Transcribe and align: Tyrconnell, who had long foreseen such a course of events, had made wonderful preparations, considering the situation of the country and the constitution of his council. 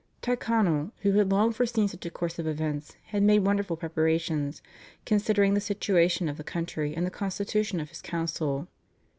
Tyrconnell, 0.23 0.89
who 1.03 1.11
had 1.11 1.29
long 1.31 1.53
foreseen 1.53 1.87
such 1.87 2.07
a 2.07 2.09
course 2.09 2.39
of 2.39 2.47
events, 2.47 2.95
had 3.09 3.21
made 3.21 3.45
wonderful 3.45 3.77
preparations, 3.77 4.63
considering 5.05 5.53
the 5.53 5.61
situation 5.61 6.27
of 6.27 6.37
the 6.37 6.43
country 6.43 6.95
and 6.95 7.05
the 7.05 7.11
constitution 7.11 7.79
of 7.79 7.89
his 7.91 8.01
council. 8.01 8.67